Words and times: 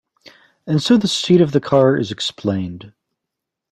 And 0.65 0.81
so 0.81 0.97
the 0.97 1.07
state 1.07 1.41
of 1.41 1.51
the 1.51 1.61
car 1.61 1.95
is 1.95 2.09
explained. 2.09 2.91